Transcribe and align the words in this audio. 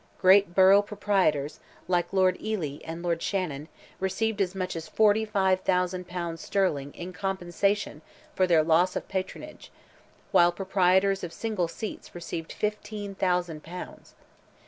Great 0.17 0.55
borough 0.55 0.81
proprietors, 0.81 1.59
like 1.87 2.11
Lord 2.11 2.35
Ely 2.41 2.79
and 2.85 3.03
Lord 3.03 3.21
Shannon, 3.21 3.67
received 3.99 4.41
as 4.41 4.55
much 4.55 4.75
as 4.75 4.87
45,000 4.87 6.07
pounds 6.07 6.41
sterling 6.41 6.91
in 6.95 7.13
"compensation" 7.13 8.01
for 8.35 8.47
their 8.47 8.63
loss 8.63 8.95
of 8.95 9.07
patronage; 9.07 9.71
while 10.31 10.51
proprietors 10.51 11.23
of 11.23 11.31
single 11.31 11.67
seats 11.67 12.15
received 12.15 12.51
15,000 12.51 13.61
pounds. 13.61 14.15